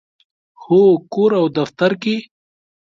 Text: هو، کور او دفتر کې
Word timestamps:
هو، 0.63 0.81
کور 1.13 1.31
او 1.39 1.45
دفتر 1.57 1.91
کې 2.01 2.15